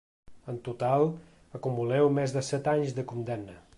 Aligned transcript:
En 0.53 0.55
total 0.67 1.05
acumuleu 1.59 2.09
més 2.17 2.35
de 2.39 2.43
set 2.51 2.71
anys 2.73 2.97
de 3.01 3.05
condemna. 3.13 3.59